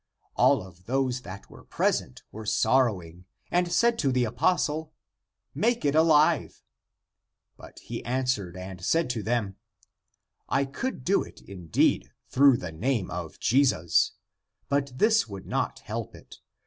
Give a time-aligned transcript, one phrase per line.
[0.35, 4.93] All of those that were present were sorrowing, and said to the apostle,"
[5.53, 6.63] Make it alive."
[7.59, 9.57] And he an swered and said to them,"
[10.49, 14.13] I could do it indeed through the name of Jesus.
[14.69, 16.37] But this would not help it.